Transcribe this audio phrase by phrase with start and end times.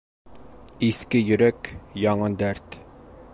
[0.87, 1.71] Иҫке Йөрәк,
[2.07, 2.81] яңы дәрт.